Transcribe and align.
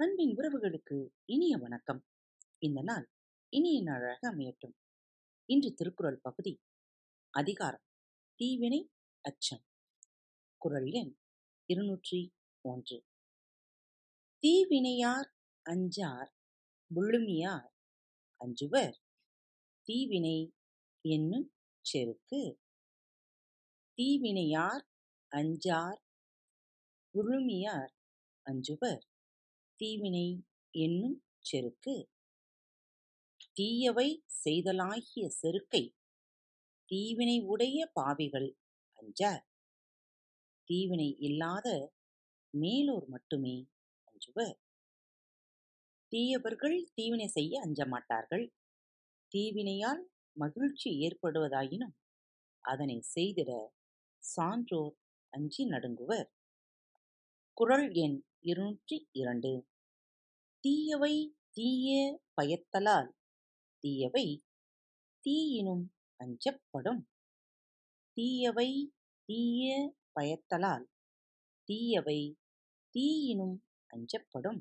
அன்பின் 0.00 0.36
உறவுகளுக்கு 0.36 1.08
இனிய 1.24 1.56
வணக்கம். 1.56 2.04
இந்த 2.58 2.82
நாள் 2.82 3.10
இனிய 3.48 3.82
நாளாக 3.82 4.34
அமையட்டும். 4.34 4.72
இன்று 5.44 5.74
திருக்குறள் 5.74 6.18
பகுதி 6.22 6.60
அதிகாரம். 7.30 7.82
தீவினை 8.34 8.90
அச்சம். 9.20 9.64
குரல் 10.56 10.90
எண் 10.90 11.16
இருநூற்றி 11.66 12.34
ஒன்று. 12.60 13.04
தீவினையார் 14.46 15.30
அஞ்சார் 15.70 16.30
விழுமியார் 16.94 17.70
அஞ்சுவர். 18.44 18.94
தீவினை 19.82 20.52
என்னும் 21.00 21.52
செருக்கு. 21.80 22.60
தீவினையார் 23.96 24.86
அஞ்சார் 25.36 26.00
விழுமியார் 27.10 27.92
அஞ்சுவர். 28.50 29.09
தீவினை 29.80 30.26
என்னும் 30.74 31.18
செருக்கு. 31.38 31.94
தீயவை 33.52 34.08
செய்தலாகிய 34.44 35.26
செருக்கை 35.26 35.82
தீவினை 36.88 37.36
உடைய 37.42 37.78
பாவிகள் 37.92 38.48
அஞ்சார். 38.98 39.44
தீவினை 40.68 41.16
இல்லாத 41.18 41.68
மேலோர் 42.54 43.06
மட்டுமே 43.08 43.56
அஞ்சுவர். 44.04 44.56
தீயவர்கள் 46.12 46.78
தீவினை 46.94 47.28
செய்ய 47.28 47.60
அஞ்ச 47.60 47.86
மாட்டார்கள் 47.86 48.46
தீவினையால் 49.32 50.02
மகிழ்ச்சி 50.36 50.90
ஏற்படுவதாயினும் 51.06 51.94
அதனை 52.64 52.96
செய்திட 53.14 53.50
சான்றோர் 54.22 54.94
அஞ்சி 55.32 55.64
நடுங்குவர். 55.64 56.28
குரல் 57.56 57.88
எண் 58.04 58.18
இருநூற்றி 58.42 59.08
இரண்டு 59.12 59.50
தீயவை 60.60 61.36
தீய 61.50 62.20
பயத்தலால் 62.34 63.10
தீயவை 63.78 64.42
தீயினும் 65.24 65.84
அஞ்சப்படும். 66.20 67.02
தீயவை 68.16 68.92
தீய 69.24 69.94
பயத்தலால் 70.14 70.86
தீயவை 71.68 72.38
தீயினும் 72.94 73.56
அஞ்சப்படும். 73.90 74.60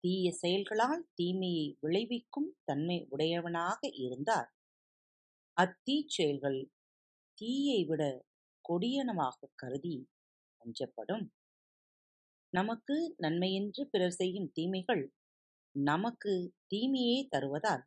தீய 0.00 0.32
செயல்களால் 0.32 1.08
தீமையை 1.14 1.76
விளைவிக்கும் 1.80 2.50
தன்மை 2.64 3.06
உடையவனாக 3.08 3.80
இருந்தார். 3.96 4.48
அத்தீச் 5.56 6.08
செயல்கள் 6.08 6.60
தீயை 7.34 7.84
விட 7.84 8.02
கொடியனமாக 8.64 9.50
கருதி 9.54 10.08
அஞ்சப்படும். 10.60 11.26
நமக்கு 12.52 12.94
நன்மையென்று 13.18 13.82
பிறர் 13.84 14.10
செய்யும் 14.10 14.50
தீமைகள் 14.52 15.02
நமக்கு 15.74 16.32
தீமையே 16.66 17.18
தருவதால் 17.28 17.84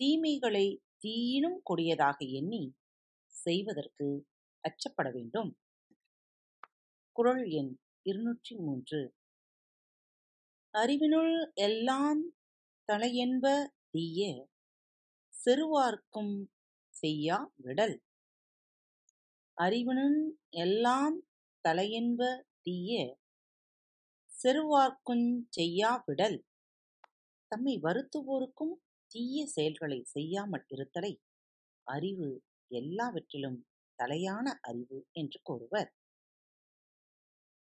தீமைகளை 0.00 0.66
தீயினும் 0.98 1.58
கொடியதாக 1.62 2.18
எண்ணி 2.30 2.62
செய்வதற்கு 3.34 4.06
அச்சப்பட 4.64 5.08
வேண்டும். 5.12 5.50
குரல் 7.16 7.44
எண் 7.50 7.72
இருநூற்றி 8.02 8.54
மூன்று. 8.56 9.00
அறிவினுள் 10.74 11.34
எல்லாம் 11.60 12.22
தலையென்ப 12.88 13.46
தீய 13.90 14.22
செருவார்க்கும் 15.34 16.34
செய்யா 16.94 17.38
விடல். 17.56 17.96
அறிவினுள் 19.58 20.20
எல்லாம் 20.56 21.16
தலையென்ப 21.64 22.22
தீய 22.62 22.92
செருவார்க்குஞ் 24.44 25.26
செய்யாவிடல். 25.48 26.38
தம்மை 27.48 27.74
வருத்துவோருக்கும் 27.82 28.72
தீய 29.06 29.46
செயல்களை 29.46 29.98
செய்யாமல் 30.04 30.64
இருத்தலை 30.68 31.12
அறிவு 31.86 32.28
எல்லாவற்றிலும் 32.70 33.58
தலையான 33.98 34.46
அறிவு 34.60 34.98
என்று 35.12 35.38
கூறுவர். 35.42 35.90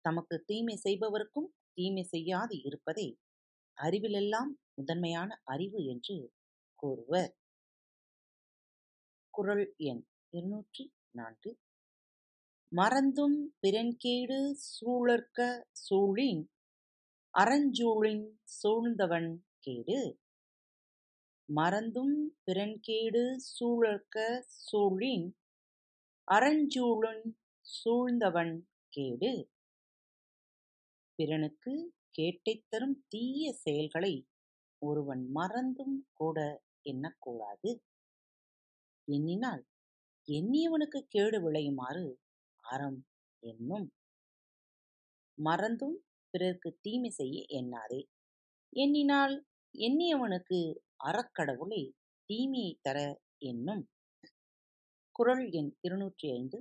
தமக்கு 0.05 0.43
தீமை 0.45 0.75
செய்பவருக்கும் 0.83 1.49
தீமை 1.73 2.03
செய்யாது 2.03 2.55
இருப்பதே 2.61 3.07
அறிவிலெல்லாம் 3.77 4.51
முதன்மையான 4.73 5.41
அறிவு 5.43 5.79
என்று 5.85 6.17
கூறுவர். 6.75 7.31
குரல் 9.33 9.73
எண் 9.77 10.03
இருநூற்றி 10.33 10.85
நான்கு. 11.11 11.51
மறந்தும் 12.71 13.37
பிறன்கேடு 13.61 14.39
சூழற்க 14.67 15.39
சூழின் 15.83 16.43
அறஞ்சூழின் 17.39 18.39
சூழ்ந்தவன் 18.43 19.37
கேடு. 19.59 20.19
மறந்தும் 21.45 22.37
பிறன்கேடு 22.45 23.35
சூழற்க 23.35 24.45
சூழின் 24.71 25.31
அறஞ்சூழுன் 26.31 27.23
சூழ்ந்தவன் 27.65 28.61
கேடு. 28.89 29.49
பிறனுக்கு 31.15 31.93
கேட்டைத் 32.17 32.65
தரும் 32.69 33.05
தீய 33.07 33.53
செயல்களை 33.53 34.27
ஒருவன் 34.79 35.31
மறந்தும் 35.31 36.07
கூட 36.13 36.63
எண்ணக்கூடாது 36.83 37.79
எண்ணினால் 39.11 39.65
எண்ணியவனுக்கு 40.27 40.99
கேடு 41.07 41.41
விளையுமாறு 41.41 42.19
அறம் 42.63 43.05
என்னும். 43.39 43.91
மறந்தும் 45.37 46.06
பிறருக்கு 46.37 46.69
தீமை 46.81 47.09
செய்ய 47.09 47.37
எண்ணாதே. 47.49 47.99
எண்ணினால் 48.73 49.35
எண்ணியவனுக்கு 49.75 50.59
அறக்கடவுளை 51.05 51.79
தீமையை 52.29 52.73
தர 52.81 52.97
என்னும் 53.37 53.81
குரல் 55.11 55.49
எண் 55.51 55.71
இருநூற்றி 55.81 56.27
ஐந்து. 56.31 56.57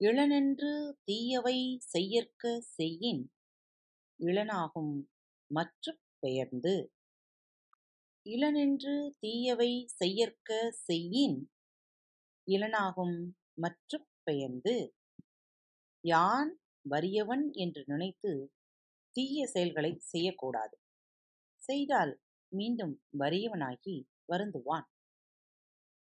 இளனென்று 0.00 0.70
தீயவை 1.04 1.58
செய்யற்க 1.86 2.60
செய்யின் 2.60 3.22
இளனாகும் 4.20 4.94
மற்ற 5.50 5.94
பெயர்ந்து. 6.18 6.74
இளனென்று 8.26 8.96
தீயவை 9.20 9.70
செய்யற்க 9.86 10.70
செய்யின் 10.78 11.38
இளனாகும் 12.46 13.18
மற்ற 13.54 14.00
பெயர்ந்து. 14.22 14.76
யான் 16.04 16.52
வறியவன் 16.90 17.46
என்று 17.52 17.84
நினைத்து 17.86 18.32
தீய 19.12 19.46
செயல்களை 19.46 19.96
செய்யக்கூடாது. 19.98 20.78
செய்தால் 21.58 22.20
மீண்டும் 22.48 23.02
வறியவனாகி 23.18 24.04
வருந்துவான். 24.32 24.84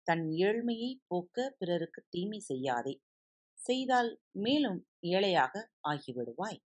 தன் 0.03 0.27
ஏழ்மையை 0.29 1.01
போக்க 1.07 1.55
பிறருக்கு 1.59 2.07
தீமை 2.09 2.39
செய்யாதே. 2.39 3.01
செய்தால் 3.55 4.21
மேலும் 4.31 4.87
ஏழையாக 5.01 5.71
ஆகிவிடுவாய். 5.89 6.61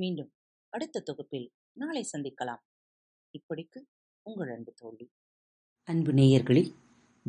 மீண்டும் 0.00 0.32
அடுத்த 0.68 1.00
தொகுப்பில் 1.00 1.52
நாளை 1.72 2.08
சந்திக்கலாம். 2.12 2.62
இப்படிக்கு 3.32 3.80
உங்கள் 4.22 4.50
அன்பு 4.50 4.72
தோழி. 4.72 5.10
அன்பு 5.84 6.12
நேயர்களில் 6.12 6.74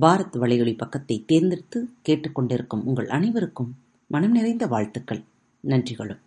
பாரத் 0.01 0.35
வலையொலி 0.35 0.77
பக்கத்தை 0.77 1.25
தேர்ந்தெடுத்து 1.25 1.87
கேட்டுக்கொண்டிருக்கும் 2.09 2.83
உங்கள் 2.85 3.09
அனைவருக்கும் 3.09 3.73
மனம் 4.07 4.31
நிறைந்த 4.31 4.67
வாழ்த்துக்கள். 4.67 5.23
நன்றிகளும். 5.61 6.26